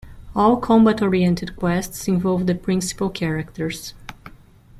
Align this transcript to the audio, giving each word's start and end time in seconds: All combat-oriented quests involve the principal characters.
All 0.35 0.57
combat-oriented 0.57 1.55
quests 1.57 2.07
involve 2.07 2.47
the 2.47 2.55
principal 2.55 3.11
characters. 3.11 3.93